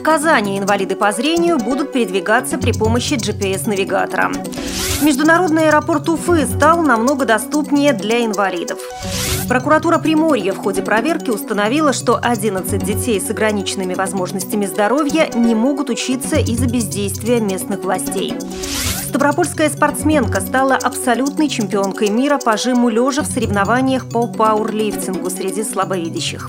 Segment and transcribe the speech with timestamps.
[0.00, 4.32] В Казани инвалиды по зрению будут передвигаться при помощи GPS-навигатора.
[5.02, 8.78] Международный аэропорт Уфы стал намного доступнее для инвалидов.
[9.46, 15.90] Прокуратура Приморья в ходе проверки установила, что 11 детей с ограниченными возможностями здоровья не могут
[15.90, 18.32] учиться из-за бездействия местных властей.
[19.04, 26.48] Ставропольская спортсменка стала абсолютной чемпионкой мира по жиму лежа в соревнованиях по пауэрлифтингу среди слабовидящих.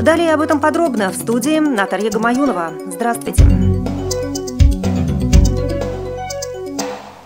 [0.00, 2.72] Далее об этом подробно в студии Наталья Гамаюнова.
[2.86, 3.44] Здравствуйте.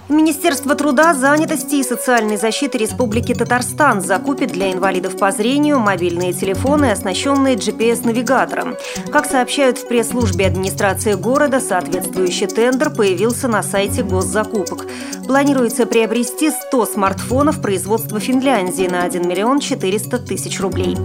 [0.09, 6.91] Министерство труда, занятости и социальной защиты Республики Татарстан закупит для инвалидов по зрению мобильные телефоны,
[6.91, 8.77] оснащенные GPS-навигатором.
[9.13, 14.87] Как сообщают в пресс-службе администрации города, соответствующий тендер появился на сайте госзакупок.
[15.27, 20.97] Планируется приобрести 100 смартфонов производства Финляндии на 1 миллион 400 тысяч рублей.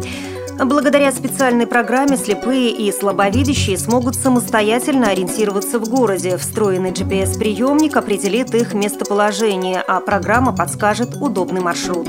[0.63, 6.37] Благодаря специальной программе слепые и слабовидящие смогут самостоятельно ориентироваться в городе.
[6.37, 12.07] Встроенный GPS-приемник определит их местоположение, а программа подскажет удобный маршрут.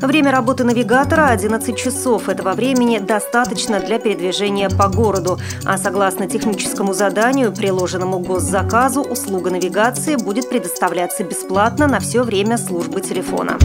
[0.00, 2.28] Время работы навигатора– 11 часов.
[2.28, 5.38] Этого времени достаточно для передвижения по городу.
[5.64, 13.00] А согласно техническому заданию, приложенному госзаказу, услуга навигации будет предоставляться бесплатно на все время службы
[13.00, 13.58] телефона.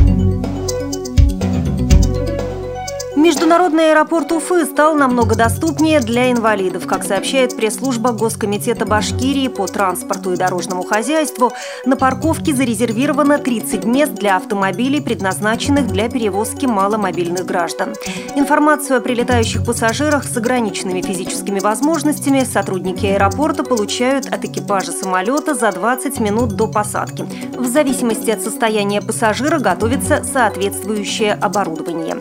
[3.28, 6.88] Международный аэропорт Уфы стал намного доступнее для инвалидов.
[6.88, 11.52] Как сообщает пресс-служба Госкомитета Башкирии по транспорту и дорожному хозяйству,
[11.86, 17.96] на парковке зарезервировано 30 мест для автомобилей, предназначенных для перевозки маломобильных граждан.
[18.36, 25.74] Информацию о прилетающих пассажирах с ограниченными физическими возможностями сотрудники аэропорта получают от экипажа самолета за
[25.74, 27.28] 20 минут до посадки.
[27.58, 32.16] В зависимости от состояния пассажира готовится соответствующее оборудование.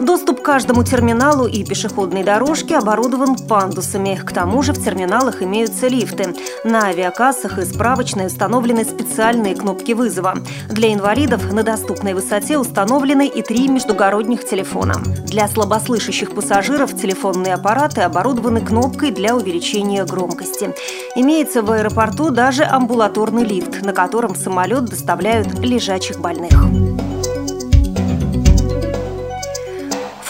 [0.00, 4.20] Доступ к каждому терминалу и пешеходной дорожке оборудован пандусами.
[4.24, 6.34] К тому же в терминалах имеются лифты.
[6.64, 10.34] На авиакассах и справочной установлены специальные кнопки вызова.
[10.68, 14.94] Для инвалидов на доступной высоте установлены и три междугородних телефона.
[15.26, 20.74] Для слабослышащих пассажиров телефонные аппараты оборудованы кнопкой для увеличения громкости.
[21.14, 26.54] Имеется в аэропорту даже амбулаторный лифт, на котором самолет доставляют лежачих больных.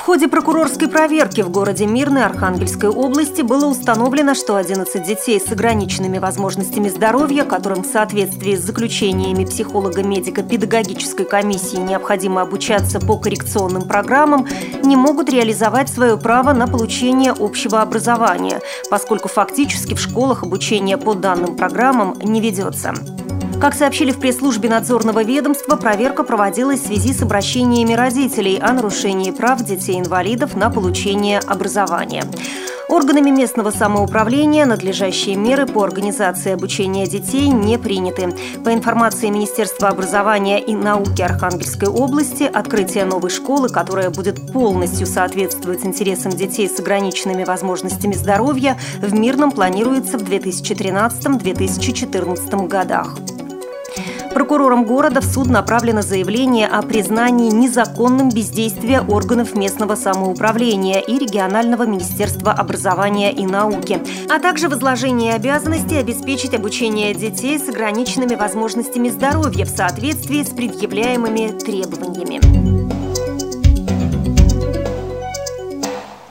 [0.04, 6.18] Ходе прокурорской проверки в городе Мирной Архангельской области было установлено, что 11 детей с ограниченными
[6.18, 14.46] возможностями здоровья, которым в соответствии с заключениями психолога-медико-педагогической комиссии необходимо обучаться по коррекционным программам,
[14.82, 18.60] не могут реализовать свое право на получение общего образования,
[18.90, 22.92] поскольку фактически в школах обучение по данным программам не ведется.
[23.64, 29.30] Как сообщили в пресс-службе надзорного ведомства, проверка проводилась в связи с обращениями родителей о нарушении
[29.30, 32.24] прав детей-инвалидов на получение образования.
[32.90, 38.36] Органами местного самоуправления надлежащие меры по организации обучения детей не приняты.
[38.62, 45.86] По информации Министерства образования и науки Архангельской области, открытие новой школы, которая будет полностью соответствовать
[45.86, 53.16] интересам детей с ограниченными возможностями здоровья, в Мирном планируется в 2013-2014 годах.
[54.34, 61.86] Прокурором города в суд направлено заявление о признании незаконным бездействия органов местного самоуправления и регионального
[61.86, 69.64] министерства образования и науки, а также возложение обязанности обеспечить обучение детей с ограниченными возможностями здоровья
[69.64, 72.73] в соответствии с предъявляемыми требованиями.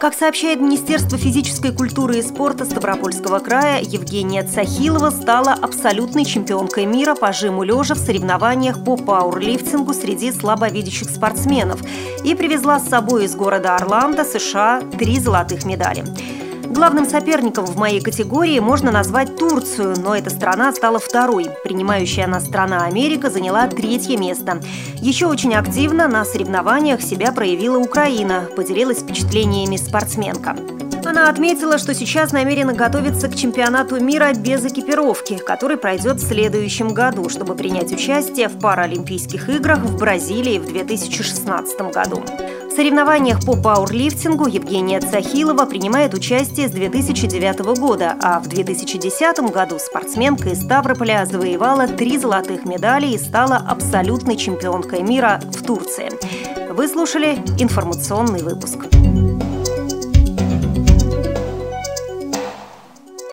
[0.04, 7.16] Как сообщает Министерство физической культуры и спорта Ставропольского края, Евгения Цахилова стала абсолютной чемпионкой мира
[7.16, 11.80] по жиму лежа в соревнованиях по пауэрлифтингу среди слабовидящих спортсменов
[12.26, 16.04] и привезла с собой из города Орландо, США, три золотых медали.
[16.74, 21.50] Главным соперником в моей категории можно назвать Турцию, но эта страна стала второй.
[21.64, 24.60] Принимающая нас страна Америка заняла третье место.
[24.96, 30.56] Еще очень активно на соревнованиях себя проявила Украина, поделилась впечатлениями спортсменка.
[31.06, 36.96] Она отметила, что сейчас намерена готовиться к чемпионату мира без экипировки, который пройдет в следующем
[36.96, 42.24] году, чтобы принять участие в Паралимпийских играх в Бразилии в 2016 году.
[42.74, 49.78] В соревнованиях по пауэрлифтингу Евгения Цахилова принимает участие с 2009 года, а в 2010 году
[49.78, 56.10] спортсменка из Ставрополя завоевала три золотых медали и стала абсолютной чемпионкой мира в Турции.
[56.74, 58.88] Вы слушали информационный выпуск.